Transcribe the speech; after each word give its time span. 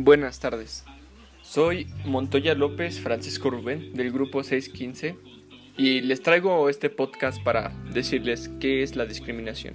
Buenas 0.00 0.38
tardes. 0.38 0.84
Soy 1.42 1.88
Montoya 2.04 2.54
López 2.54 3.00
Francisco 3.00 3.50
Rubén 3.50 3.94
del 3.94 4.12
grupo 4.12 4.44
615 4.44 5.16
y 5.76 6.02
les 6.02 6.22
traigo 6.22 6.68
este 6.68 6.88
podcast 6.88 7.42
para 7.42 7.70
decirles 7.92 8.48
qué 8.60 8.84
es 8.84 8.94
la 8.94 9.06
discriminación. 9.06 9.74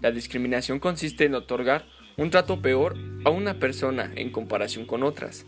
La 0.00 0.12
discriminación 0.12 0.78
consiste 0.78 1.24
en 1.24 1.34
otorgar 1.34 1.84
un 2.16 2.30
trato 2.30 2.62
peor 2.62 2.96
a 3.24 3.30
una 3.30 3.58
persona 3.58 4.12
en 4.14 4.30
comparación 4.30 4.86
con 4.86 5.02
otras. 5.02 5.46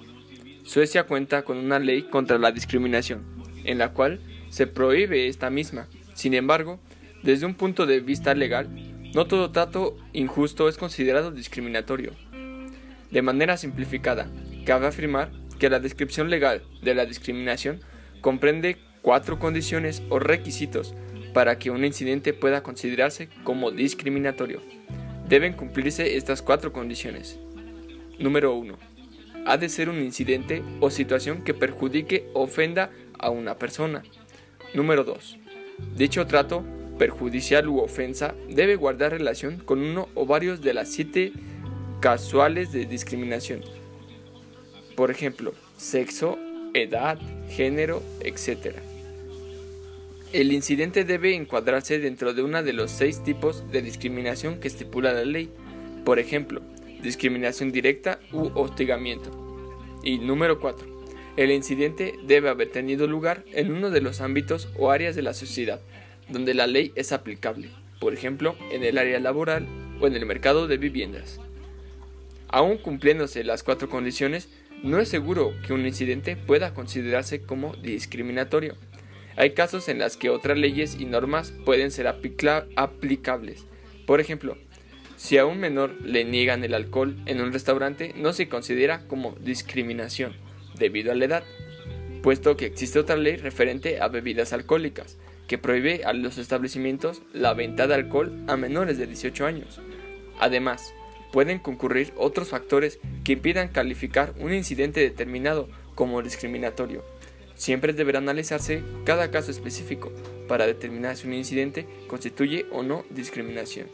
Suecia 0.64 1.05
cuenta 1.05 1.45
con 1.45 1.57
una 1.57 1.79
ley 1.79 2.09
contra 2.11 2.39
la 2.39 2.50
discriminación, 2.50 3.25
en 3.62 3.79
la 3.79 3.93
cual 3.93 4.18
se 4.48 4.66
prohíbe 4.66 5.29
esta 5.29 5.48
misma. 5.48 5.87
Sin 6.12 6.34
embargo, 6.34 6.80
desde 7.23 7.47
un 7.47 7.55
punto 7.55 7.87
de 7.87 8.00
vista 8.00 8.34
legal, 8.34 8.69
no 9.14 9.28
todo 9.28 9.53
trato 9.53 9.97
injusto 10.12 10.69
es 10.69 10.77
considerado 10.77 11.30
discriminatorio. 11.30 12.14
De 13.10 13.23
manera 13.23 13.56
simplificada, 13.56 14.28
cabe 14.65 14.87
afirmar 14.87 15.30
que 15.59 15.70
la 15.70 15.80
descripción 15.80 16.30
legal 16.30 16.62
de 16.83 16.95
la 16.95 17.06
discriminación 17.06 17.80
comprende 18.20 18.77
cuatro 19.02 19.38
condiciones 19.38 20.02
o 20.09 20.19
requisitos 20.19 20.95
para 21.33 21.59
que 21.59 21.70
un 21.70 21.84
incidente 21.84 22.33
pueda 22.33 22.62
considerarse 22.62 23.28
como 23.45 23.70
discriminatorio. 23.70 24.62
Deben 25.28 25.52
cumplirse 25.52 26.16
estas 26.16 26.42
cuatro 26.42 26.73
condiciones. 26.73 27.38
Número 28.19 28.55
1. 28.55 28.77
Ha 29.45 29.59
de 29.59 29.69
ser 29.69 29.88
un 29.88 30.00
incidente 30.00 30.62
o 30.80 30.91
situación 30.91 31.45
que 31.45 31.55
perjudique 31.55 32.28
o 32.33 32.42
ofenda 32.42 32.91
a 33.19 33.30
una 33.30 33.59
persona. 33.59 34.02
Número 34.75 35.05
2. 35.05 35.38
Dicho 35.95 36.27
trato, 36.27 36.64
perjudicial 36.98 37.69
u 37.69 37.78
ofensa, 37.78 38.34
debe 38.48 38.77
guardar 38.77 39.12
relación 39.12 39.59
con 39.59 39.81
uno 39.81 40.09
o 40.14 40.27
varios 40.27 40.62
de 40.62 40.75
las 40.75 40.91
siete 40.91 41.33
casuales 42.00 42.72
de 42.72 42.86
discriminación. 42.86 43.62
Por 44.94 45.11
ejemplo, 45.11 45.52
sexo, 45.77 46.38
edad, 46.75 47.19
género, 47.48 48.03
etc. 48.20 48.77
El 50.33 50.53
incidente 50.53 51.05
debe 51.05 51.34
encuadrarse 51.34 51.98
dentro 51.98 52.34
de 52.34 52.42
uno 52.42 52.62
de 52.62 52.72
los 52.72 52.91
seis 52.91 53.22
tipos 53.22 53.70
de 53.70 53.83
discriminación 53.83 54.61
que 54.61 54.69
estipula 54.69 55.12
la 55.12 55.25
ley. 55.25 55.50
Por 56.05 56.19
ejemplo, 56.19 56.62
discriminación 57.03 57.72
directa 57.72 58.20
u 58.33 58.50
hostigamiento. 58.55 59.31
Y 60.03 60.19
número 60.19 60.60
4. 60.60 60.86
El 61.36 61.50
incidente 61.50 62.14
debe 62.27 62.48
haber 62.48 62.70
tenido 62.70 63.06
lugar 63.06 63.44
en 63.53 63.72
uno 63.72 63.91
de 63.91 64.00
los 64.00 64.20
ámbitos 64.20 64.69
o 64.78 64.91
áreas 64.91 65.14
de 65.14 65.22
la 65.22 65.34
sociedad 65.34 65.81
donde 66.28 66.55
la 66.55 66.66
ley 66.66 66.92
es 66.94 67.12
aplicable, 67.12 67.69
por 68.00 68.12
ejemplo, 68.12 68.56
en 68.70 68.83
el 68.83 68.98
área 68.98 69.20
laboral 69.20 69.66
o 70.00 70.06
en 70.06 70.14
el 70.14 70.27
mercado 70.27 70.66
de 70.66 70.77
viviendas. 70.77 71.41
Aún 72.48 72.78
cumpliéndose 72.78 73.44
las 73.44 73.62
cuatro 73.62 73.89
condiciones, 73.89 74.48
no 74.83 74.98
es 75.00 75.08
seguro 75.08 75.52
que 75.66 75.72
un 75.72 75.86
incidente 75.86 76.36
pueda 76.36 76.75
considerarse 76.75 77.42
como 77.42 77.75
discriminatorio. 77.77 78.77
Hay 79.36 79.50
casos 79.50 79.88
en 79.88 79.98
los 79.98 80.16
que 80.16 80.30
otras 80.30 80.56
leyes 80.56 80.97
y 80.98 81.05
normas 81.05 81.53
pueden 81.64 81.91
ser 81.91 82.06
aplicables. 82.06 83.66
Por 84.06 84.20
ejemplo, 84.20 84.56
si 85.16 85.38
a 85.38 85.47
un 85.47 85.58
menor 85.58 85.94
le 86.03 86.25
niegan 86.25 86.62
el 86.62 86.75
alcohol 86.75 87.16
en 87.27 87.41
un 87.41 87.53
restaurante, 87.53 88.14
no 88.16 88.33
se 88.33 88.48
considera 88.48 89.06
como 89.06 89.34
discriminación 89.41 90.34
debido 90.78 91.10
a 91.10 91.14
la 91.14 91.25
edad, 91.25 91.44
puesto 92.22 92.56
que 92.56 92.66
existe 92.66 92.98
otra 92.98 93.16
ley 93.16 93.36
referente 93.36 94.00
a 94.00 94.08
bebidas 94.08 94.53
alcohólicas, 94.53 95.16
que 95.47 95.58
prohíbe 95.58 96.05
a 96.05 96.12
los 96.12 96.38
establecimientos 96.38 97.22
la 97.33 97.55
venta 97.55 97.86
de 97.86 97.94
alcohol 97.94 98.33
a 98.47 98.56
menores 98.56 98.98
de 98.98 99.06
18 99.06 99.47
años. 99.47 99.81
Además, 100.38 100.92
pueden 101.37 101.59
concurrir 101.59 102.15
otros 102.17 102.48
factores 102.48 102.99
que 103.22 103.33
impidan 103.33 103.69
calificar 103.69 104.33
un 104.41 104.55
incidente 104.55 105.00
determinado 105.00 105.69
como 105.94 106.22
discriminatorio. 106.22 107.05
Siempre 107.55 107.93
deberá 107.93 108.21
analizarse 108.21 108.83
cada 109.05 109.31
caso 109.31 109.50
específico 109.50 110.10
para 110.49 110.66
determinar 110.66 111.15
si 111.15 111.27
un 111.27 111.34
incidente 111.34 111.87
constituye 112.06 112.65
o 112.72 112.83
no 112.83 113.05
discriminación. 113.10 113.87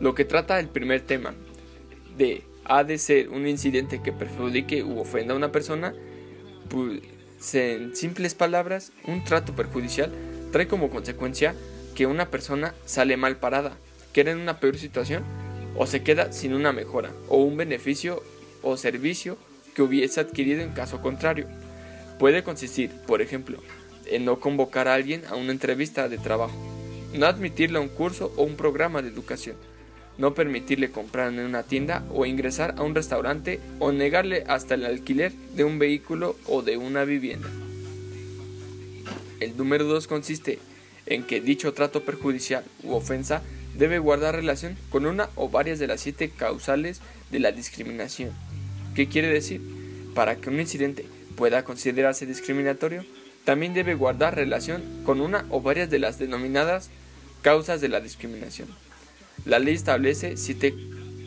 Lo 0.00 0.14
que 0.14 0.24
trata 0.24 0.58
el 0.58 0.68
primer 0.68 1.02
tema 1.02 1.34
de 2.16 2.42
ha 2.64 2.82
de 2.82 2.96
ser 2.96 3.28
un 3.28 3.46
incidente 3.46 4.00
que 4.02 4.12
perjudique 4.12 4.82
u 4.82 4.98
ofenda 4.98 5.34
a 5.34 5.36
una 5.36 5.52
persona, 5.52 5.92
pues, 6.70 7.02
en 7.52 7.94
simples 7.94 8.34
palabras, 8.34 8.92
un 9.06 9.22
trato 9.24 9.54
perjudicial 9.54 10.10
trae 10.52 10.68
como 10.68 10.88
consecuencia 10.88 11.54
que 11.94 12.06
una 12.06 12.30
persona 12.30 12.72
sale 12.86 13.18
mal 13.18 13.36
parada, 13.36 13.76
queda 14.14 14.30
en 14.30 14.38
una 14.38 14.60
peor 14.60 14.78
situación 14.78 15.43
o 15.76 15.86
se 15.86 16.02
queda 16.02 16.32
sin 16.32 16.54
una 16.54 16.72
mejora 16.72 17.10
o 17.28 17.38
un 17.38 17.56
beneficio 17.56 18.22
o 18.62 18.76
servicio 18.76 19.36
que 19.74 19.82
hubiese 19.82 20.20
adquirido 20.20 20.62
en 20.62 20.70
caso 20.70 21.02
contrario. 21.02 21.46
Puede 22.18 22.42
consistir, 22.42 22.90
por 23.06 23.22
ejemplo, 23.22 23.58
en 24.06 24.24
no 24.24 24.40
convocar 24.40 24.88
a 24.88 24.94
alguien 24.94 25.22
a 25.28 25.34
una 25.34 25.52
entrevista 25.52 26.08
de 26.08 26.18
trabajo, 26.18 26.56
no 27.12 27.26
admitirle 27.26 27.78
a 27.78 27.82
un 27.82 27.88
curso 27.88 28.32
o 28.36 28.44
un 28.44 28.56
programa 28.56 29.02
de 29.02 29.08
educación, 29.08 29.56
no 30.16 30.34
permitirle 30.34 30.90
comprar 30.90 31.32
en 31.32 31.40
una 31.40 31.64
tienda 31.64 32.04
o 32.12 32.24
ingresar 32.24 32.74
a 32.78 32.82
un 32.82 32.94
restaurante 32.94 33.60
o 33.80 33.92
negarle 33.92 34.44
hasta 34.46 34.74
el 34.74 34.84
alquiler 34.84 35.32
de 35.54 35.64
un 35.64 35.78
vehículo 35.78 36.36
o 36.46 36.62
de 36.62 36.76
una 36.76 37.04
vivienda. 37.04 37.48
El 39.40 39.56
número 39.56 39.84
2 39.84 40.06
consiste 40.06 40.58
en 41.06 41.24
que 41.24 41.40
dicho 41.40 41.74
trato 41.74 42.04
perjudicial 42.04 42.64
u 42.82 42.94
ofensa 42.94 43.42
debe 43.74 43.98
guardar 43.98 44.34
relación 44.36 44.76
con 44.90 45.06
una 45.06 45.28
o 45.34 45.48
varias 45.48 45.78
de 45.78 45.86
las 45.86 46.00
siete 46.00 46.30
causales 46.30 47.00
de 47.30 47.40
la 47.40 47.52
discriminación. 47.52 48.32
¿Qué 48.94 49.08
quiere 49.08 49.28
decir? 49.28 49.60
Para 50.14 50.36
que 50.36 50.50
un 50.50 50.60
incidente 50.60 51.06
pueda 51.36 51.64
considerarse 51.64 52.26
discriminatorio, 52.26 53.04
también 53.44 53.74
debe 53.74 53.94
guardar 53.94 54.36
relación 54.36 54.82
con 55.04 55.20
una 55.20 55.44
o 55.50 55.60
varias 55.60 55.90
de 55.90 55.98
las 55.98 56.18
denominadas 56.18 56.90
causas 57.42 57.80
de 57.80 57.88
la 57.88 58.00
discriminación. 58.00 58.68
La 59.44 59.58
ley 59.58 59.74
establece 59.74 60.36
siete 60.36 60.74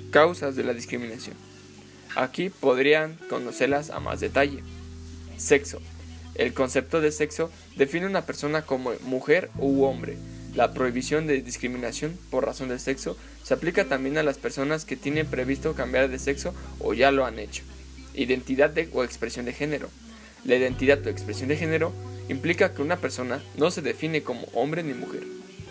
causas 0.10 0.56
de 0.56 0.64
la 0.64 0.74
discriminación. 0.74 1.36
Aquí 2.16 2.50
podrían 2.50 3.16
conocerlas 3.30 3.92
a 3.92 4.00
más 4.00 4.20
detalle. 4.20 4.64
Sexo. 5.38 5.80
El 6.34 6.54
concepto 6.54 7.02
de 7.02 7.12
sexo 7.12 7.52
define 7.76 8.08
una 8.08 8.26
persona 8.26 8.64
como 8.64 8.92
mujer 9.04 9.52
u 9.60 9.84
hombre. 9.84 10.18
La 10.58 10.74
prohibición 10.74 11.28
de 11.28 11.40
discriminación 11.44 12.18
por 12.32 12.44
razón 12.44 12.70
de 12.70 12.80
sexo 12.80 13.16
se 13.44 13.54
aplica 13.54 13.86
también 13.86 14.18
a 14.18 14.24
las 14.24 14.40
personas 14.40 14.86
que 14.86 14.96
tienen 14.96 15.28
previsto 15.28 15.76
cambiar 15.76 16.10
de 16.10 16.18
sexo 16.18 16.52
o 16.80 16.96
ya 16.96 17.12
lo 17.12 17.28
han 17.28 17.38
hecho. 17.38 17.62
Identidad 18.16 18.72
de, 18.72 18.90
o 18.92 19.04
expresión 19.04 19.46
de 19.46 19.54
género. 19.54 19.88
La 20.46 20.56
identidad 20.56 21.06
o 21.06 21.10
expresión 21.12 21.50
de 21.50 21.58
género 21.58 21.94
implica 22.28 22.74
que 22.74 22.82
una 22.82 22.98
persona 22.98 23.40
no 23.56 23.70
se 23.70 23.84
define 23.84 24.24
como 24.24 24.48
hombre 24.56 24.82
ni 24.82 24.96
mujer 24.96 25.22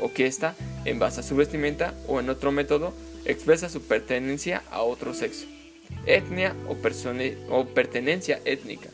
o 0.01 0.13
que 0.13 0.29
ésta, 0.29 0.55
en 0.85 1.01
base 1.01 1.19
a 1.19 1.25
su 1.25 1.35
vestimenta 1.35 1.93
o 2.07 2.21
en 2.21 2.31
otro 2.31 2.53
método, 2.53 2.95
expresa 3.25 3.69
su 3.69 3.83
pertenencia 3.83 4.63
a 4.71 4.83
otro 4.83 5.15
sexo. 5.15 5.47
Etnia 6.07 6.55
o, 6.69 6.77
o 7.51 7.67
pertenencia 7.67 8.41
étnica. 8.45 8.91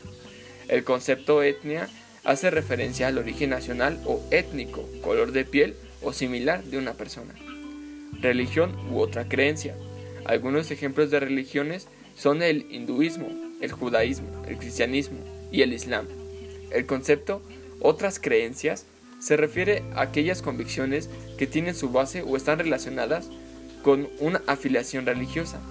El 0.69 0.85
concepto 0.85 1.43
etnia 1.43 1.87
hace 2.23 2.49
referencia 2.49 3.09
al 3.09 3.19
origen 3.19 3.51
nacional 3.51 4.01
o 4.05 4.23
étnico, 4.31 4.89
color 5.03 5.33
de 5.33 5.45
piel 5.45 5.75
o 6.03 6.13
similar 6.13 6.63
de 6.63 6.77
una 6.77 6.93
persona. 6.93 7.33
Religión 8.21 8.75
u 8.91 8.99
otra 8.99 9.27
creencia. 9.27 9.75
Algunos 10.25 10.71
ejemplos 10.71 11.11
de 11.11 11.19
religiones 11.19 11.87
son 12.15 12.41
el 12.41 12.65
hinduismo, 12.71 13.27
el 13.61 13.71
judaísmo, 13.71 14.43
el 14.47 14.57
cristianismo 14.57 15.19
y 15.51 15.61
el 15.61 15.73
islam. 15.73 16.07
El 16.71 16.85
concepto 16.85 17.41
otras 17.79 18.19
creencias 18.19 18.85
se 19.19 19.37
refiere 19.37 19.83
a 19.95 20.01
aquellas 20.01 20.41
convicciones 20.41 21.09
que 21.37 21.47
tienen 21.47 21.75
su 21.75 21.89
base 21.89 22.21
o 22.23 22.35
están 22.35 22.59
relacionadas 22.59 23.29
con 23.83 24.09
una 24.19 24.41
afiliación 24.47 25.05
religiosa, 25.05 25.61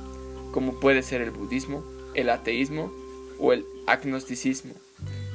como 0.52 0.78
puede 0.80 1.02
ser 1.02 1.22
el 1.22 1.30
budismo, 1.30 1.82
el 2.14 2.30
ateísmo 2.30 2.92
o 3.38 3.52
el 3.52 3.64
agnosticismo. 3.86 4.74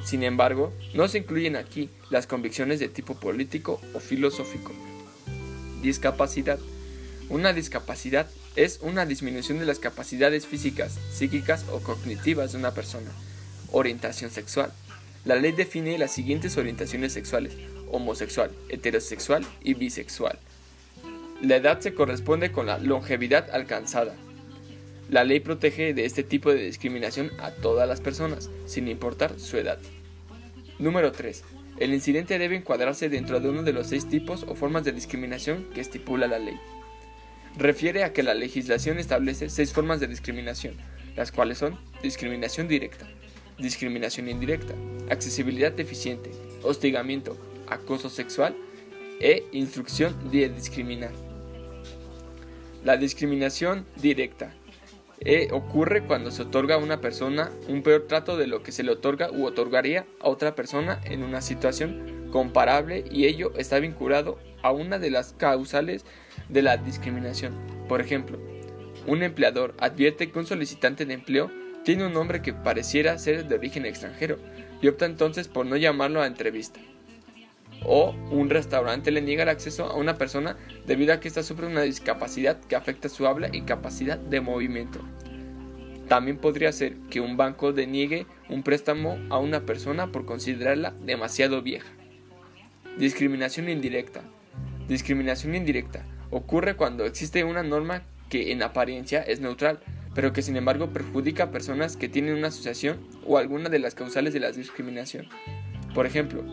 Sin 0.08 0.22
embargo, 0.22 0.72
no 0.94 1.06
se 1.06 1.18
incluyen 1.18 1.54
aquí 1.54 1.90
las 2.08 2.26
convicciones 2.26 2.80
de 2.80 2.88
tipo 2.88 3.20
político 3.20 3.78
o 3.92 4.00
filosófico. 4.00 4.72
Discapacidad. 5.82 6.58
Una 7.28 7.52
discapacidad 7.52 8.26
es 8.56 8.78
una 8.80 9.04
disminución 9.04 9.58
de 9.58 9.66
las 9.66 9.78
capacidades 9.78 10.46
físicas, 10.46 10.98
psíquicas 11.12 11.66
o 11.70 11.80
cognitivas 11.80 12.52
de 12.52 12.58
una 12.58 12.70
persona. 12.70 13.10
Orientación 13.70 14.30
sexual. 14.30 14.72
La 15.26 15.36
ley 15.36 15.52
define 15.52 15.98
las 15.98 16.12
siguientes 16.12 16.56
orientaciones 16.56 17.12
sexuales, 17.12 17.52
homosexual, 17.90 18.50
heterosexual 18.70 19.44
y 19.62 19.74
bisexual. 19.74 20.38
La 21.42 21.56
edad 21.56 21.80
se 21.80 21.92
corresponde 21.92 22.50
con 22.50 22.64
la 22.64 22.78
longevidad 22.78 23.50
alcanzada. 23.50 24.14
La 25.10 25.24
ley 25.24 25.40
protege 25.40 25.92
de 25.92 26.06
este 26.06 26.22
tipo 26.22 26.50
de 26.50 26.64
discriminación 26.64 27.30
a 27.40 27.50
todas 27.50 27.86
las 27.86 28.00
personas, 28.00 28.48
sin 28.64 28.88
importar 28.88 29.38
su 29.38 29.58
edad. 29.58 29.78
Número 30.78 31.10
3. 31.10 31.42
El 31.78 31.92
incidente 31.92 32.38
debe 32.38 32.54
encuadrarse 32.54 33.08
dentro 33.08 33.40
de 33.40 33.48
uno 33.48 33.64
de 33.64 33.72
los 33.72 33.88
seis 33.88 34.08
tipos 34.08 34.44
o 34.44 34.54
formas 34.54 34.84
de 34.84 34.92
discriminación 34.92 35.66
que 35.74 35.80
estipula 35.80 36.28
la 36.28 36.38
ley. 36.38 36.58
refiere 37.56 38.04
a 38.04 38.12
que 38.12 38.22
la 38.22 38.34
legislación 38.34 39.00
establece 39.00 39.50
seis 39.50 39.72
formas 39.72 39.98
de 39.98 40.06
discriminación, 40.06 40.76
las 41.16 41.32
cuales 41.32 41.58
son 41.58 41.76
discriminación 42.00 42.68
directa, 42.68 43.08
discriminación 43.58 44.28
indirecta, 44.28 44.74
accesibilidad 45.10 45.72
deficiente, 45.72 46.30
hostigamiento, 46.62 47.36
acoso 47.66 48.08
sexual 48.08 48.54
e 49.18 49.44
instrucción 49.50 50.30
de 50.30 50.48
discriminar. 50.48 51.10
La 52.84 52.96
discriminación 52.96 53.84
directa 53.96 54.54
e 55.20 55.48
ocurre 55.52 56.04
cuando 56.04 56.30
se 56.30 56.42
otorga 56.42 56.76
a 56.76 56.78
una 56.78 57.00
persona 57.00 57.50
un 57.68 57.82
peor 57.82 58.06
trato 58.06 58.36
de 58.36 58.46
lo 58.46 58.62
que 58.62 58.72
se 58.72 58.82
le 58.82 58.92
otorga 58.92 59.30
u 59.30 59.44
otorgaría 59.44 60.06
a 60.20 60.28
otra 60.28 60.54
persona 60.54 61.00
en 61.04 61.22
una 61.22 61.40
situación 61.40 62.28
comparable 62.30 63.04
y 63.10 63.26
ello 63.26 63.52
está 63.56 63.78
vinculado 63.78 64.38
a 64.62 64.72
una 64.72 64.98
de 64.98 65.10
las 65.10 65.32
causales 65.32 66.04
de 66.48 66.62
la 66.62 66.76
discriminación. 66.76 67.54
Por 67.88 68.00
ejemplo, 68.00 68.38
un 69.06 69.22
empleador 69.22 69.74
advierte 69.78 70.30
que 70.30 70.38
un 70.38 70.46
solicitante 70.46 71.06
de 71.06 71.14
empleo 71.14 71.50
tiene 71.84 72.06
un 72.06 72.12
nombre 72.12 72.42
que 72.42 72.52
pareciera 72.52 73.18
ser 73.18 73.46
de 73.48 73.54
origen 73.54 73.86
extranjero 73.86 74.38
y 74.82 74.88
opta 74.88 75.06
entonces 75.06 75.48
por 75.48 75.66
no 75.66 75.76
llamarlo 75.76 76.20
a 76.20 76.26
entrevista. 76.26 76.80
O 77.90 78.14
un 78.30 78.50
restaurante 78.50 79.10
le 79.10 79.22
niega 79.22 79.44
el 79.44 79.48
acceso 79.48 79.86
a 79.86 79.96
una 79.96 80.18
persona 80.18 80.58
debido 80.86 81.14
a 81.14 81.20
que 81.20 81.28
ésta 81.28 81.42
sufre 81.42 81.66
una 81.66 81.80
discapacidad 81.80 82.60
que 82.60 82.76
afecta 82.76 83.08
su 83.08 83.26
habla 83.26 83.48
y 83.50 83.62
capacidad 83.62 84.18
de 84.18 84.42
movimiento. 84.42 85.00
También 86.06 86.36
podría 86.36 86.70
ser 86.70 86.96
que 87.08 87.22
un 87.22 87.38
banco 87.38 87.72
deniegue 87.72 88.26
un 88.50 88.62
préstamo 88.62 89.18
a 89.30 89.38
una 89.38 89.60
persona 89.64 90.12
por 90.12 90.26
considerarla 90.26 90.92
demasiado 91.02 91.62
vieja. 91.62 91.88
Discriminación 92.98 93.70
indirecta. 93.70 94.20
Discriminación 94.86 95.54
indirecta 95.54 96.04
ocurre 96.30 96.76
cuando 96.76 97.06
existe 97.06 97.42
una 97.42 97.62
norma 97.62 98.02
que 98.28 98.52
en 98.52 98.62
apariencia 98.62 99.22
es 99.22 99.40
neutral, 99.40 99.80
pero 100.14 100.34
que 100.34 100.42
sin 100.42 100.56
embargo 100.56 100.92
perjudica 100.92 101.44
a 101.44 101.50
personas 101.50 101.96
que 101.96 102.10
tienen 102.10 102.34
una 102.34 102.48
asociación 102.48 102.98
o 103.26 103.38
alguna 103.38 103.70
de 103.70 103.78
las 103.78 103.94
causales 103.94 104.34
de 104.34 104.40
la 104.40 104.52
discriminación. 104.52 105.26
Por 105.94 106.04
ejemplo, 106.04 106.44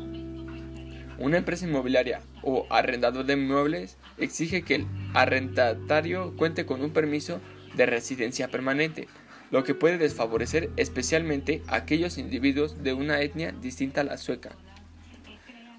una 1.17 1.37
empresa 1.37 1.65
inmobiliaria 1.65 2.21
o 2.43 2.67
arrendador 2.69 3.25
de 3.25 3.33
inmuebles 3.33 3.97
exige 4.17 4.63
que 4.63 4.75
el 4.75 4.87
arrendatario 5.13 6.35
cuente 6.35 6.65
con 6.65 6.81
un 6.81 6.91
permiso 6.91 7.39
de 7.75 7.85
residencia 7.85 8.49
permanente, 8.49 9.07
lo 9.51 9.63
que 9.63 9.75
puede 9.75 9.97
desfavorecer 9.97 10.69
especialmente 10.77 11.61
a 11.67 11.75
aquellos 11.75 12.17
individuos 12.17 12.83
de 12.83 12.93
una 12.93 13.21
etnia 13.21 13.51
distinta 13.51 14.01
a 14.01 14.05
la 14.05 14.17
sueca. 14.17 14.55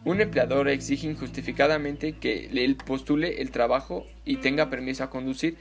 Un 0.04 0.20
empleador 0.20 0.68
exige 0.68 1.08
injustificadamente 1.08 2.12
que 2.12 2.46
él 2.46 2.76
postule 2.76 3.42
el 3.42 3.50
trabajo 3.50 4.06
y 4.24 4.36
tenga 4.36 4.70
permiso 4.70 5.02
a 5.02 5.10
conducir, 5.10 5.56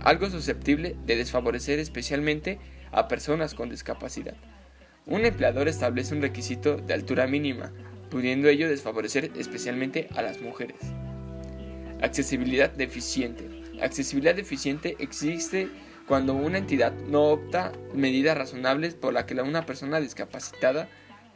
algo 0.00 0.30
susceptible 0.30 0.94
de 1.04 1.16
desfavorecer 1.16 1.80
especialmente 1.80 2.60
a 2.92 3.08
personas 3.08 3.54
con 3.54 3.68
discapacidad. 3.68 4.36
Un 5.04 5.24
empleador 5.24 5.68
establece 5.68 6.14
un 6.14 6.22
requisito 6.22 6.76
de 6.76 6.94
altura 6.94 7.26
mínima, 7.26 7.72
pudiendo 8.10 8.48
ello 8.48 8.68
desfavorecer 8.68 9.30
especialmente 9.36 10.08
a 10.14 10.22
las 10.22 10.40
mujeres. 10.40 10.76
Accesibilidad 12.00 12.70
deficiente. 12.70 13.48
Accesibilidad 13.80 14.34
deficiente 14.34 14.96
existe 14.98 15.68
cuando 16.06 16.34
una 16.34 16.58
entidad 16.58 16.92
no 17.08 17.24
opta 17.24 17.72
medidas 17.94 18.36
razonables 18.36 18.94
por 18.94 19.12
las 19.12 19.24
que 19.24 19.34
una 19.34 19.66
persona 19.66 20.00
discapacitada 20.00 20.88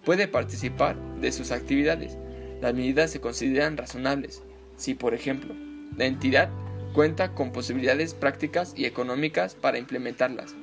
puede 0.04 0.28
participar 0.28 0.96
de 1.20 1.30
sus 1.30 1.52
actividades 1.52 2.16
las 2.62 2.74
medidas 2.74 3.10
se 3.10 3.20
consideran 3.20 3.76
razonables 3.76 4.40
si, 4.76 4.94
por 4.94 5.14
ejemplo, 5.14 5.52
la 5.96 6.04
entidad 6.04 6.48
cuenta 6.94 7.34
con 7.34 7.50
posibilidades 7.50 8.14
prácticas 8.14 8.72
y 8.76 8.84
económicas 8.84 9.56
para 9.56 9.78
implementarlas. 9.78 10.54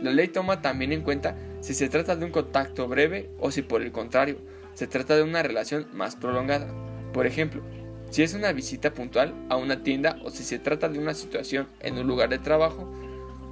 La 0.00 0.12
ley 0.12 0.28
toma 0.28 0.62
también 0.62 0.92
en 0.92 1.02
cuenta 1.02 1.36
si 1.60 1.74
se 1.74 1.88
trata 1.88 2.14
de 2.14 2.24
un 2.24 2.30
contacto 2.30 2.86
breve 2.86 3.28
o 3.40 3.50
si 3.50 3.62
por 3.62 3.82
el 3.82 3.90
contrario 3.90 4.38
se 4.78 4.86
trata 4.86 5.16
de 5.16 5.24
una 5.24 5.42
relación 5.42 5.88
más 5.92 6.14
prolongada. 6.14 6.72
Por 7.12 7.26
ejemplo, 7.26 7.64
si 8.10 8.22
es 8.22 8.34
una 8.34 8.52
visita 8.52 8.94
puntual 8.94 9.34
a 9.48 9.56
una 9.56 9.82
tienda 9.82 10.20
o 10.22 10.30
si 10.30 10.44
se 10.44 10.60
trata 10.60 10.88
de 10.88 11.00
una 11.00 11.14
situación 11.14 11.66
en 11.80 11.98
un 11.98 12.06
lugar 12.06 12.28
de 12.28 12.38
trabajo, 12.38 12.88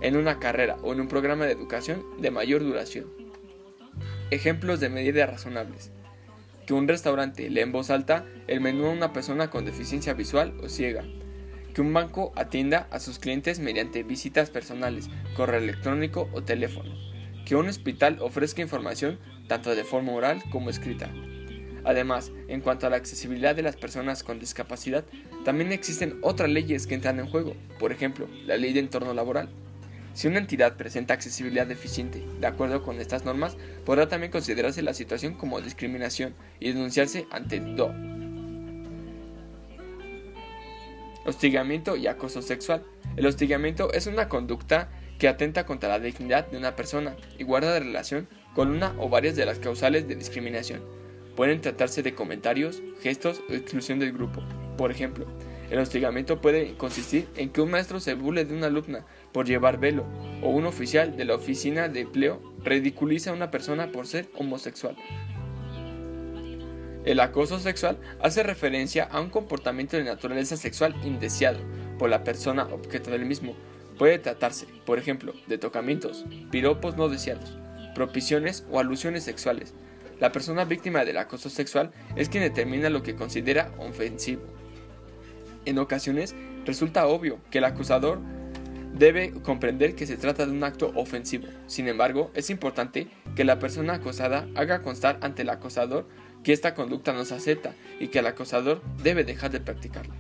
en 0.03 0.17
una 0.17 0.39
carrera 0.39 0.77
o 0.85 0.93
en 0.93 1.01
un 1.01 1.09
programa 1.09 1.45
de 1.45 1.51
educación 1.51 2.05
de 2.21 2.31
mayor 2.31 2.63
duración. 2.63 3.07
Ejemplos 4.31 4.79
de 4.79 4.89
medidas 4.89 5.29
razonables 5.29 5.91
que 6.65 6.75
un 6.75 6.87
restaurante 6.87 7.51
lee 7.51 7.63
en 7.63 7.73
voz 7.73 7.91
alta 7.91 8.25
el 8.47 8.61
menú 8.61 8.87
a 8.87 8.91
una 8.91 9.13
persona 9.13 9.51
con 9.51 9.65
deficiencia 9.65 10.15
visual 10.15 10.55
o 10.63 10.69
ciega, 10.69 11.03
que 11.75 11.81
un 11.81 11.93
banco 11.93 12.33
atienda 12.37 12.87
a 12.93 13.01
sus 13.01 13.19
clientes 13.19 13.59
mediante 13.59 14.05
visitas 14.05 14.51
personales, 14.51 15.11
correo 15.35 15.59
electrónico 15.59 16.31
o 16.33 16.45
teléfono, 16.45 16.93
que 17.45 17.57
un 17.57 17.67
hospital 17.67 18.19
ofrezca 18.21 18.63
información 18.63 19.19
tanto 19.49 19.75
de 19.75 19.85
forma 19.85 20.13
oral 20.13 20.43
como 20.51 20.71
escrita. 20.71 21.11
Además, 21.85 22.33
en 22.49 22.61
cuanto 22.61 22.87
a 22.87 22.91
la 22.91 22.97
accesibilidad 22.97 23.55
de 23.55 23.63
las 23.63 23.77
personas 23.77 24.23
con 24.23 24.41
discapacidad, 24.41 25.05
también 25.45 25.73
existen 25.73 26.19
otras 26.23 26.51
leyes 26.51 26.87
que 26.87 26.95
entran 26.95 27.21
en 27.21 27.29
juego, 27.29 27.55
por 27.79 27.93
ejemplo, 27.93 28.29
la 28.45 28.57
ley 28.57 28.73
de 28.73 28.81
entorno 28.81 29.15
laboral, 29.15 29.49
si 30.17 30.29
una 30.29 30.39
entidad 30.39 30.79
presenta 30.79 31.13
accesibilidad 31.13 31.67
deficiente, 31.67 32.25
de 32.41 32.47
acuerdo 32.47 32.83
con 32.83 33.03
estas 33.03 33.27
normas, 33.27 33.59
podrá 33.85 34.09
también 34.09 34.33
considerarse 34.33 34.81
la 34.81 34.95
situación 34.95 35.35
como 35.35 35.61
discriminación 35.61 36.35
y 36.59 36.73
denunciarse 36.73 37.27
ante 37.31 37.61
DO. 37.61 37.93
Hostigamiento 41.27 41.97
y 41.97 42.07
acoso 42.07 42.41
sexual. 42.41 42.83
El 43.17 43.27
hostigamiento 43.27 43.93
es 43.93 44.07
una 44.07 44.31
conducta 44.31 44.89
que 45.19 45.29
atenta 45.29 45.67
contra 45.67 45.91
la 45.91 45.99
dignidad 45.99 46.47
de 46.47 46.57
una 46.57 46.77
persona 46.77 47.15
y 47.37 47.45
guarda 47.45 47.79
relación 47.79 48.27
con 48.57 48.71
una 48.71 48.95
o 48.99 49.11
varias 49.11 49.37
de 49.37 49.45
las 49.45 49.59
causales 49.59 50.09
de 50.09 50.17
discriminación. 50.17 50.81
Pueden 51.37 51.61
tratarse 51.61 52.03
de 52.03 52.15
comentarios, 52.15 52.83
gestos 53.03 53.43
o 53.51 53.53
exclusión 53.53 53.99
del 53.99 54.15
grupo. 54.15 54.43
Por 54.79 54.91
ejemplo, 54.91 55.27
el 55.71 55.79
hostigamiento 55.79 56.41
puede 56.41 56.75
consistir 56.79 57.29
en 57.37 57.51
que 57.51 57.61
un 57.61 57.71
maestro 57.71 58.01
se 58.01 58.15
burle 58.15 58.47
de 58.47 58.57
una 58.57 58.69
alumna 58.69 59.05
por 59.33 59.45
llevar 59.45 59.79
velo 59.79 60.07
o 60.43 60.49
un 60.49 60.65
oficial 60.65 61.19
de 61.19 61.27
la 61.27 61.35
oficina 61.35 61.91
de 61.91 62.01
empleo 62.01 62.41
ridiculiza 62.65 63.31
a 63.31 63.35
una 63.35 63.51
persona 63.51 63.93
por 63.93 64.07
ser 64.07 64.31
homosexual. 64.35 64.97
El 67.05 67.21
acoso 67.21 67.59
sexual 67.59 67.99
hace 68.23 68.43
referencia 68.43 69.05
a 69.05 69.21
un 69.21 69.29
comportamiento 69.29 69.99
de 69.99 70.05
naturaleza 70.05 70.57
sexual 70.57 70.97
indeseado 71.05 71.59
por 71.99 72.09
la 72.09 72.25
persona 72.25 72.65
objeto 72.73 73.11
del 73.11 73.27
mismo. 73.27 73.55
Puede 73.99 74.19
tratarse, 74.19 74.67
por 74.87 74.99
ejemplo, 74.99 75.35
de 75.47 75.59
tocamientos, 75.59 76.25
piropos 76.51 76.97
no 76.97 77.11
deseados, 77.11 77.59
propiciones 77.97 78.67
o 78.71 78.79
alusiones 78.79 79.25
sexuales. 79.25 79.73
La 80.21 80.31
persona 80.31 80.67
víctima 80.67 81.07
del 81.07 81.17
acoso 81.17 81.49
sexual 81.49 81.93
es 82.15 82.29
quien 82.29 82.43
determina 82.43 82.91
lo 82.91 83.03
que 83.03 83.17
considera 83.17 83.73
ofensivo. 83.79 84.43
En 85.65 85.79
ocasiones 85.79 86.35
resulta 86.67 87.07
obvio 87.07 87.41
que 87.51 87.59
el 87.59 87.65
acusador 87.65 88.21
debe 88.93 89.33
comprender 89.33 89.95
que 89.95 90.07
se 90.07 90.19
trata 90.19 90.45
de 90.45 90.53
un 90.53 90.63
acto 90.63 90.93
ofensivo. 90.95 91.49
Sin 91.67 91.89
embargo, 91.89 92.31
es 92.35 92.51
importante 92.51 93.09
que 93.35 93.45
la 93.45 93.59
persona 93.59 93.95
acosada 93.95 94.47
haga 94.55 94.83
constar 94.83 95.19
ante 95.23 95.43
el 95.43 95.51
acosador 95.51 96.07
que 96.45 96.53
esta 96.53 96.75
conducta 96.75 97.15
no 97.15 97.25
se 97.25 97.35
acepta 97.35 97.75
y 97.99 98.09
que 98.09 98.19
el 98.19 98.27
acosador 98.27 98.83
debe 99.03 99.25
dejar 99.25 99.51
de 99.51 99.61
practicarla. 99.61 100.15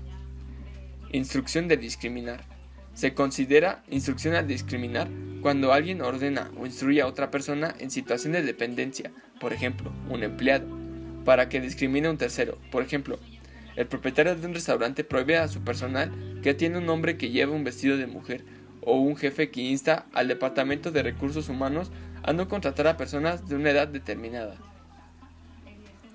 Instrucción 1.12 1.68
de 1.68 1.76
discriminar. 1.76 2.44
Se 2.94 3.12
considera 3.12 3.84
instrucción 3.90 4.34
a 4.34 4.42
discriminar 4.42 5.08
cuando 5.46 5.72
alguien 5.72 6.02
ordena 6.02 6.50
o 6.58 6.66
instruye 6.66 7.00
a 7.00 7.06
otra 7.06 7.30
persona 7.30 7.72
en 7.78 7.92
situación 7.92 8.32
de 8.32 8.42
dependencia, 8.42 9.12
por 9.38 9.52
ejemplo, 9.52 9.92
un 10.10 10.24
empleado, 10.24 10.66
para 11.24 11.48
que 11.48 11.60
discrimine 11.60 12.08
a 12.08 12.10
un 12.10 12.18
tercero, 12.18 12.58
por 12.72 12.82
ejemplo, 12.82 13.20
el 13.76 13.86
propietario 13.86 14.34
de 14.34 14.44
un 14.44 14.54
restaurante 14.54 15.04
prohíbe 15.04 15.38
a 15.38 15.46
su 15.46 15.62
personal 15.62 16.10
que 16.42 16.54
tiene 16.54 16.78
un 16.78 16.88
hombre 16.88 17.16
que 17.16 17.30
lleva 17.30 17.54
un 17.54 17.62
vestido 17.62 17.96
de 17.96 18.08
mujer 18.08 18.44
o 18.80 18.98
un 18.98 19.14
jefe 19.14 19.52
que 19.52 19.60
insta 19.60 20.06
al 20.12 20.26
Departamento 20.26 20.90
de 20.90 21.04
Recursos 21.04 21.48
Humanos 21.48 21.92
a 22.24 22.32
no 22.32 22.48
contratar 22.48 22.88
a 22.88 22.96
personas 22.96 23.48
de 23.48 23.54
una 23.54 23.70
edad 23.70 23.86
determinada. 23.86 24.56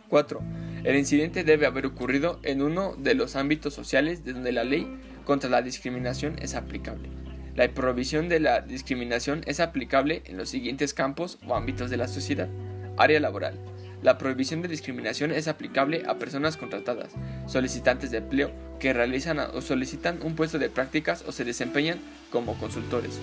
4. 0.10 0.42
El 0.84 0.98
incidente 0.98 1.46
debe 1.46 1.68
haber 1.68 1.86
ocurrido 1.86 2.42
en 2.44 2.62
uno 2.62 2.98
de 2.98 3.16
los 3.16 3.38
ámbitos 3.38 3.74
sociales 3.74 4.26
de 4.26 4.34
donde 4.34 4.52
la 4.52 4.66
ley 4.66 4.94
contra 5.24 5.50
la 5.50 5.62
discriminación 5.62 6.36
es 6.42 6.54
aplicable. 6.54 7.21
La 7.62 7.72
prohibición 7.76 8.28
de 8.28 8.40
la 8.40 8.62
discriminación 8.62 9.44
es 9.46 9.60
aplicable 9.60 10.24
en 10.26 10.36
los 10.36 10.50
siguientes 10.50 10.96
campos 10.96 11.38
o 11.46 11.54
ámbitos 11.54 11.92
de 11.92 11.98
la 11.98 12.08
sociedad. 12.08 12.50
Área 12.98 13.20
laboral. 13.20 13.54
La 14.02 14.18
prohibición 14.18 14.64
de 14.64 14.68
discriminación 14.68 15.32
es 15.32 15.48
aplicable 15.48 16.02
a 16.08 16.16
personas 16.16 16.58
contratadas, 16.58 17.12
solicitantes 17.46 18.10
de 18.10 18.18
empleo 18.18 18.50
que 18.80 18.94
realizan 18.94 19.38
o 19.38 19.62
solicitan 19.62 20.24
un 20.24 20.36
puesto 20.36 20.58
de 20.58 20.72
prácticas 20.72 21.24
o 21.28 21.32
se 21.32 21.46
desempeñan 21.46 22.00
como 22.32 22.58
consultores. 22.58 23.20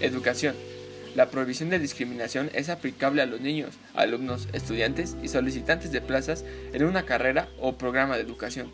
Educación. 0.00 0.54
La 1.14 1.28
prohibición 1.28 1.68
de 1.68 1.78
discriminación 1.78 2.48
es 2.54 2.70
aplicable 2.70 3.20
a 3.20 3.26
los 3.26 3.42
niños, 3.42 3.74
alumnos, 3.92 4.48
estudiantes 4.54 5.14
y 5.22 5.28
solicitantes 5.28 5.92
de 5.92 6.00
plazas 6.00 6.46
en 6.72 6.84
una 6.84 7.04
carrera 7.04 7.50
o 7.60 7.76
programa 7.76 8.16
de 8.16 8.22
educación. 8.22 8.72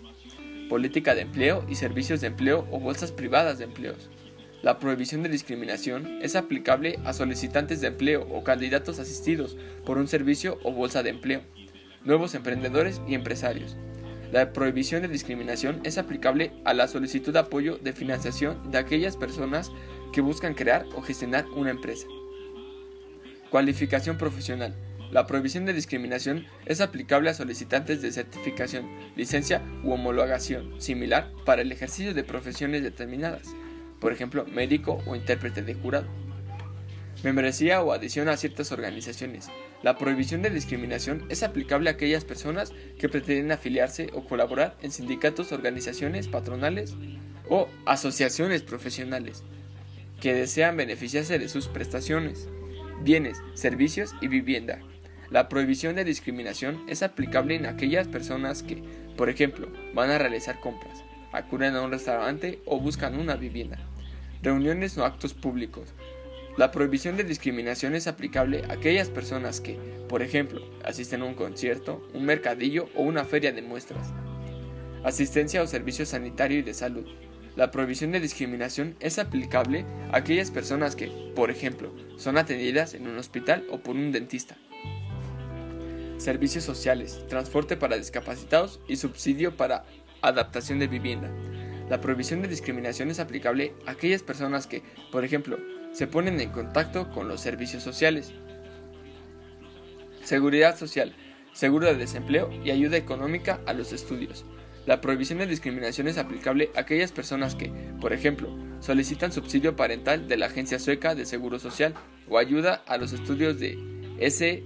Política 0.68 1.16
de 1.16 1.22
empleo 1.22 1.66
y 1.68 1.74
servicios 1.74 2.20
de 2.20 2.28
empleo 2.28 2.64
o 2.70 2.78
bolsas 2.78 3.10
privadas 3.10 3.58
de 3.58 3.64
empleos. 3.64 4.08
La 4.62 4.78
prohibición 4.78 5.22
de 5.22 5.30
discriminación 5.30 6.18
es 6.20 6.36
aplicable 6.36 6.98
a 7.06 7.14
solicitantes 7.14 7.80
de 7.80 7.86
empleo 7.86 8.26
o 8.30 8.44
candidatos 8.44 8.98
asistidos 8.98 9.56
por 9.86 9.96
un 9.96 10.06
servicio 10.06 10.58
o 10.62 10.72
bolsa 10.72 11.02
de 11.02 11.08
empleo, 11.08 11.40
nuevos 12.04 12.34
emprendedores 12.34 13.00
y 13.08 13.14
empresarios. 13.14 13.78
La 14.32 14.52
prohibición 14.52 15.00
de 15.00 15.08
discriminación 15.08 15.80
es 15.82 15.96
aplicable 15.96 16.52
a 16.66 16.74
la 16.74 16.88
solicitud 16.88 17.32
de 17.32 17.38
apoyo 17.38 17.78
de 17.78 17.94
financiación 17.94 18.70
de 18.70 18.76
aquellas 18.76 19.16
personas 19.16 19.72
que 20.12 20.20
buscan 20.20 20.52
crear 20.52 20.84
o 20.94 21.00
gestionar 21.00 21.46
una 21.56 21.70
empresa. 21.70 22.06
Cualificación 23.50 24.18
profesional. 24.18 24.74
La 25.10 25.26
prohibición 25.26 25.64
de 25.64 25.72
discriminación 25.72 26.46
es 26.66 26.82
aplicable 26.82 27.30
a 27.30 27.34
solicitantes 27.34 28.02
de 28.02 28.12
certificación, 28.12 28.88
licencia 29.16 29.62
u 29.82 29.92
homologación 29.92 30.80
similar 30.80 31.32
para 31.46 31.62
el 31.62 31.72
ejercicio 31.72 32.14
de 32.14 32.22
profesiones 32.22 32.84
determinadas, 32.84 33.48
por 34.00 34.12
ejemplo, 34.12 34.46
médico 34.46 35.02
o 35.06 35.14
intérprete 35.14 35.62
de 35.62 35.74
jurado. 35.74 36.06
Membresía 37.22 37.82
o 37.82 37.92
adición 37.92 38.28
a 38.28 38.36
ciertas 38.36 38.72
organizaciones. 38.72 39.48
La 39.82 39.98
prohibición 39.98 40.42
de 40.42 40.50
discriminación 40.50 41.26
es 41.28 41.42
aplicable 41.42 41.90
a 41.90 41.92
aquellas 41.92 42.24
personas 42.24 42.72
que 42.98 43.08
pretenden 43.08 43.52
afiliarse 43.52 44.08
o 44.14 44.24
colaborar 44.24 44.76
en 44.82 44.90
sindicatos, 44.90 45.52
organizaciones 45.52 46.28
patronales 46.28 46.94
o 47.48 47.68
asociaciones 47.84 48.62
profesionales 48.62 49.42
que 50.20 50.34
desean 50.34 50.76
beneficiarse 50.76 51.38
de 51.38 51.48
sus 51.48 51.68
prestaciones, 51.68 52.48
bienes, 53.02 53.38
servicios 53.54 54.14
y 54.20 54.28
vivienda 54.28 54.80
la 55.30 55.48
prohibición 55.48 55.94
de 55.94 56.04
discriminación 56.04 56.82
es 56.88 57.04
aplicable 57.04 57.54
en 57.54 57.66
aquellas 57.66 58.08
personas 58.08 58.64
que, 58.64 58.82
por 59.16 59.28
ejemplo, 59.28 59.68
van 59.94 60.10
a 60.10 60.18
realizar 60.18 60.58
compras, 60.58 61.04
acuden 61.30 61.76
a 61.76 61.82
un 61.82 61.92
restaurante 61.92 62.58
o 62.66 62.80
buscan 62.80 63.16
una 63.16 63.36
vivienda. 63.36 63.78
Reuniones 64.42 64.96
o 64.98 65.04
actos 65.04 65.34
públicos. 65.34 65.88
La 66.56 66.70
prohibición 66.70 67.16
de 67.16 67.24
discriminación 67.24 67.94
es 67.94 68.06
aplicable 68.06 68.64
a 68.68 68.74
aquellas 68.74 69.08
personas 69.08 69.60
que, 69.60 69.78
por 70.08 70.22
ejemplo, 70.22 70.60
asisten 70.84 71.22
a 71.22 71.26
un 71.26 71.34
concierto, 71.34 72.06
un 72.14 72.24
mercadillo 72.24 72.88
o 72.94 73.02
una 73.02 73.24
feria 73.24 73.52
de 73.52 73.62
muestras. 73.62 74.12
Asistencia 75.04 75.62
o 75.62 75.66
servicio 75.66 76.06
sanitario 76.06 76.58
y 76.58 76.62
de 76.62 76.74
salud. 76.74 77.06
La 77.56 77.70
prohibición 77.70 78.12
de 78.12 78.20
discriminación 78.20 78.96
es 79.00 79.18
aplicable 79.18 79.84
a 80.12 80.18
aquellas 80.18 80.50
personas 80.50 80.96
que, 80.96 81.32
por 81.34 81.50
ejemplo, 81.50 81.94
son 82.16 82.38
atendidas 82.38 82.94
en 82.94 83.06
un 83.06 83.18
hospital 83.18 83.66
o 83.70 83.78
por 83.78 83.96
un 83.96 84.12
dentista 84.12 84.56
servicios 86.20 86.64
sociales, 86.64 87.24
transporte 87.28 87.76
para 87.76 87.96
discapacitados 87.96 88.80
y 88.86 88.96
subsidio 88.96 89.56
para 89.56 89.84
adaptación 90.20 90.78
de 90.78 90.86
vivienda. 90.86 91.30
La 91.90 92.00
prohibición 92.00 92.40
de 92.40 92.46
discriminación 92.46 93.10
es 93.10 93.18
aplicable 93.18 93.74
a 93.84 93.90
aquellas 93.90 94.22
personas 94.22 94.68
que, 94.68 94.84
por 95.10 95.24
ejemplo, 95.24 95.58
se 95.92 96.06
ponen 96.06 96.40
en 96.40 96.50
contacto 96.50 97.10
con 97.10 97.26
los 97.26 97.40
servicios 97.40 97.82
sociales. 97.82 98.32
Seguridad 100.22 100.78
social, 100.78 101.16
seguro 101.52 101.88
de 101.88 101.96
desempleo 101.96 102.48
y 102.64 102.70
ayuda 102.70 102.96
económica 102.96 103.58
a 103.66 103.72
los 103.72 103.92
estudios. 103.92 104.44
La 104.86 105.00
prohibición 105.00 105.40
de 105.40 105.48
discriminación 105.48 106.06
es 106.06 106.16
aplicable 106.16 106.70
a 106.76 106.80
aquellas 106.80 107.10
personas 107.10 107.56
que, 107.56 107.72
por 108.00 108.12
ejemplo, 108.12 108.56
solicitan 108.78 109.32
subsidio 109.32 109.74
parental 109.74 110.28
de 110.28 110.36
la 110.36 110.46
Agencia 110.46 110.78
Sueca 110.78 111.16
de 111.16 111.26
Seguro 111.26 111.58
Social 111.58 111.94
o 112.28 112.38
ayuda 112.38 112.84
a 112.86 112.98
los 112.98 113.12
estudios 113.12 113.58
de 113.58 113.76
S 114.20 114.62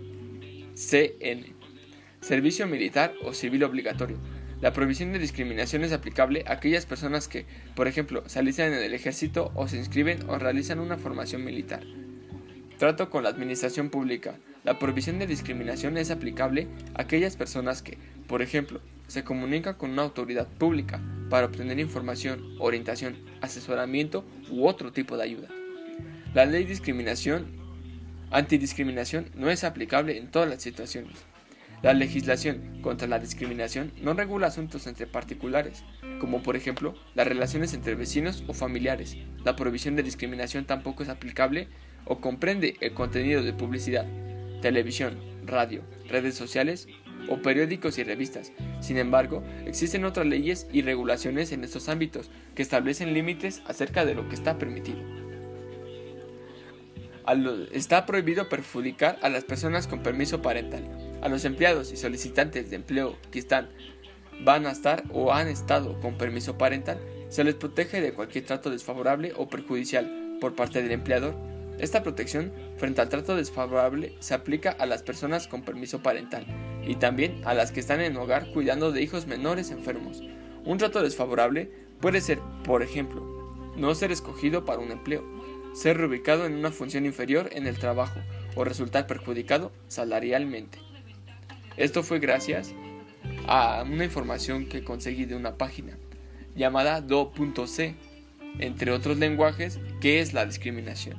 CN. 0.74 1.54
Servicio 2.20 2.66
militar 2.66 3.14
o 3.22 3.32
civil 3.32 3.64
obligatorio. 3.64 4.18
La 4.60 4.72
prohibición 4.72 5.12
de 5.12 5.18
discriminación 5.18 5.84
es 5.84 5.92
aplicable 5.92 6.44
a 6.46 6.54
aquellas 6.54 6.86
personas 6.86 7.28
que, 7.28 7.46
por 7.74 7.88
ejemplo, 7.88 8.22
se 8.26 8.38
alistan 8.38 8.72
en 8.72 8.82
el 8.82 8.94
ejército 8.94 9.52
o 9.54 9.68
se 9.68 9.76
inscriben 9.76 10.28
o 10.28 10.38
realizan 10.38 10.78
una 10.78 10.96
formación 10.96 11.44
militar. 11.44 11.82
Trato 12.78 13.10
con 13.10 13.22
la 13.22 13.30
administración 13.30 13.90
pública. 13.90 14.36
La 14.64 14.78
prohibición 14.78 15.18
de 15.18 15.26
discriminación 15.26 15.96
es 15.98 16.10
aplicable 16.10 16.68
a 16.94 17.02
aquellas 17.02 17.36
personas 17.36 17.82
que, 17.82 17.98
por 18.26 18.42
ejemplo, 18.42 18.80
se 19.06 19.22
comunican 19.22 19.74
con 19.74 19.90
una 19.90 20.02
autoridad 20.02 20.48
pública 20.48 21.00
para 21.28 21.46
obtener 21.46 21.78
información, 21.78 22.56
orientación, 22.58 23.16
asesoramiento 23.42 24.24
u 24.50 24.66
otro 24.66 24.92
tipo 24.92 25.16
de 25.16 25.24
ayuda. 25.24 25.48
La 26.32 26.46
ley 26.46 26.64
de 26.64 26.70
discriminación 26.70 27.64
Antidiscriminación 28.34 29.30
no 29.36 29.48
es 29.48 29.62
aplicable 29.62 30.18
en 30.18 30.28
todas 30.28 30.48
las 30.48 30.60
situaciones. 30.60 31.12
La 31.84 31.92
legislación 31.92 32.80
contra 32.80 33.06
la 33.06 33.18
discriminación 33.18 33.92
no 34.00 34.14
regula 34.14 34.46
asuntos 34.46 34.86
entre 34.86 35.06
particulares, 35.06 35.84
como 36.18 36.42
por 36.42 36.56
ejemplo 36.56 36.94
las 37.14 37.28
relaciones 37.28 37.74
entre 37.74 37.94
vecinos 37.94 38.42
o 38.46 38.54
familiares. 38.54 39.18
La 39.44 39.54
prohibición 39.54 39.94
de 39.94 40.02
discriminación 40.02 40.64
tampoco 40.64 41.02
es 41.02 41.10
aplicable 41.10 41.68
o 42.06 42.22
comprende 42.22 42.78
el 42.80 42.94
contenido 42.94 43.42
de 43.42 43.52
publicidad, 43.52 44.06
televisión, 44.62 45.18
radio, 45.44 45.82
redes 46.08 46.36
sociales 46.36 46.88
o 47.28 47.42
periódicos 47.42 47.98
y 47.98 48.04
revistas. 48.04 48.52
Sin 48.80 48.96
embargo, 48.96 49.44
existen 49.66 50.06
otras 50.06 50.26
leyes 50.26 50.66
y 50.72 50.80
regulaciones 50.80 51.52
en 51.52 51.64
estos 51.64 51.90
ámbitos 51.90 52.30
que 52.54 52.62
establecen 52.62 53.12
límites 53.12 53.60
acerca 53.66 54.06
de 54.06 54.14
lo 54.14 54.26
que 54.30 54.36
está 54.36 54.58
permitido 54.58 55.02
está 57.72 58.04
prohibido 58.04 58.48
perjudicar 58.48 59.18
a 59.22 59.30
las 59.30 59.44
personas 59.44 59.86
con 59.86 60.02
permiso 60.02 60.42
parental. 60.42 60.84
A 61.24 61.30
los 61.30 61.46
empleados 61.46 61.90
y 61.90 61.96
solicitantes 61.96 62.68
de 62.68 62.76
empleo 62.76 63.16
que 63.30 63.38
están, 63.38 63.70
van 64.44 64.66
a 64.66 64.72
estar 64.72 65.04
o 65.10 65.32
han 65.32 65.48
estado 65.48 65.98
con 66.02 66.18
permiso 66.18 66.58
parental, 66.58 67.00
se 67.30 67.44
les 67.44 67.54
protege 67.54 68.02
de 68.02 68.12
cualquier 68.12 68.44
trato 68.44 68.68
desfavorable 68.68 69.32
o 69.34 69.48
perjudicial 69.48 70.36
por 70.38 70.54
parte 70.54 70.82
del 70.82 70.92
empleador. 70.92 71.34
Esta 71.78 72.02
protección 72.02 72.52
frente 72.76 73.00
al 73.00 73.08
trato 73.08 73.36
desfavorable 73.36 74.14
se 74.20 74.34
aplica 74.34 74.70
a 74.72 74.84
las 74.84 75.02
personas 75.02 75.48
con 75.48 75.62
permiso 75.62 76.02
parental 76.02 76.44
y 76.86 76.96
también 76.96 77.40
a 77.46 77.54
las 77.54 77.72
que 77.72 77.80
están 77.80 78.02
en 78.02 78.18
hogar 78.18 78.52
cuidando 78.52 78.92
de 78.92 79.00
hijos 79.00 79.26
menores 79.26 79.70
enfermos. 79.70 80.22
Un 80.66 80.76
trato 80.76 81.02
desfavorable 81.02 81.70
puede 82.02 82.20
ser, 82.20 82.38
por 82.64 82.82
ejemplo, 82.82 83.22
no 83.78 83.94
ser 83.94 84.12
escogido 84.12 84.66
para 84.66 84.80
un 84.80 84.90
empleo, 84.90 85.24
ser 85.72 85.96
reubicado 85.96 86.44
en 86.44 86.52
una 86.52 86.70
función 86.70 87.06
inferior 87.06 87.48
en 87.52 87.66
el 87.66 87.78
trabajo 87.78 88.20
o 88.56 88.64
resultar 88.64 89.06
perjudicado 89.06 89.72
salarialmente. 89.88 90.83
Esto 91.76 92.02
fue 92.02 92.18
gracias 92.18 92.74
a 93.46 93.82
una 93.82 94.04
información 94.04 94.66
que 94.66 94.84
conseguí 94.84 95.24
de 95.24 95.34
una 95.34 95.56
página 95.56 95.98
llamada 96.54 97.00
do.c, 97.00 97.94
entre 98.58 98.92
otros 98.92 99.18
lenguajes, 99.18 99.80
que 100.00 100.20
es 100.20 100.32
la 100.32 100.46
discriminación, 100.46 101.16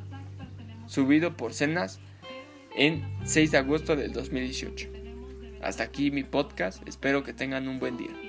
subido 0.87 1.35
por 1.35 1.53
Cenas 1.53 1.99
en 2.75 3.03
6 3.25 3.51
de 3.51 3.57
agosto 3.57 3.95
del 3.95 4.13
2018. 4.13 4.89
Hasta 5.61 5.83
aquí 5.83 6.11
mi 6.11 6.23
podcast, 6.23 6.87
espero 6.87 7.23
que 7.23 7.33
tengan 7.33 7.67
un 7.67 7.79
buen 7.79 7.97
día. 7.97 8.24